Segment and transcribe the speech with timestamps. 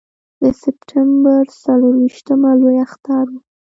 [0.41, 3.35] د سپټمبر څلرویشتمه لوی اختر و.